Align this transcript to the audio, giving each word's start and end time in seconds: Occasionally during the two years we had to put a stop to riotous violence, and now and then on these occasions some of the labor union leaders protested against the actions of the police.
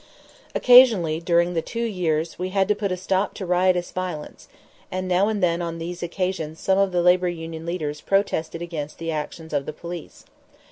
Occasionally 0.55 1.19
during 1.19 1.53
the 1.53 1.61
two 1.61 1.83
years 1.83 2.39
we 2.39 2.49
had 2.49 2.67
to 2.69 2.73
put 2.73 2.91
a 2.91 2.97
stop 2.97 3.35
to 3.35 3.45
riotous 3.45 3.91
violence, 3.91 4.47
and 4.89 5.07
now 5.07 5.27
and 5.29 5.43
then 5.43 5.61
on 5.61 5.77
these 5.77 6.01
occasions 6.01 6.59
some 6.59 6.79
of 6.79 6.91
the 6.91 7.03
labor 7.03 7.29
union 7.29 7.67
leaders 7.67 8.01
protested 8.01 8.63
against 8.63 8.97
the 8.97 9.11
actions 9.11 9.53
of 9.53 9.67
the 9.67 9.73
police. 9.73 10.25